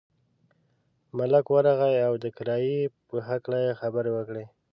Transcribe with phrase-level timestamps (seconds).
[1.17, 4.45] ملنګ ورغئ او د کرایې په هکله یې خبرې وکړې.